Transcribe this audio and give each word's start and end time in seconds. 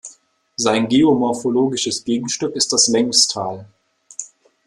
Sein 0.55 0.87
geomorphologisches 0.89 2.03
Gegenstück 2.03 2.55
ist 2.55 2.73
das 2.73 2.87
Längstal. 2.87 3.67